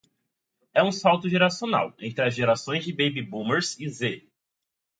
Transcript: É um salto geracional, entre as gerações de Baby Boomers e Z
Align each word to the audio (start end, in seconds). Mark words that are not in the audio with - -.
É 0.73 0.81
um 0.81 0.91
salto 0.91 1.29
geracional, 1.29 1.93
entre 1.99 2.25
as 2.25 2.33
gerações 2.33 2.83
de 2.83 2.91
Baby 2.91 3.21
Boomers 3.21 3.79
e 3.79 3.87
Z 3.87 4.27